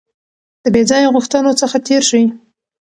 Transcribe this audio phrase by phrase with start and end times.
[0.63, 2.23] د بې ځایه غوښتنو څخه تېر شئ.